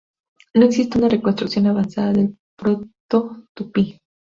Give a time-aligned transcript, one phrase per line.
[0.55, 3.99] No existe una reconstrucción avanzada del proto-tupí.